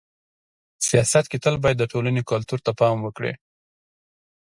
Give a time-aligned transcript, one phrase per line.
[0.87, 3.33] سیاست کي تل باید د ټولني کلتور ته پام وکړي.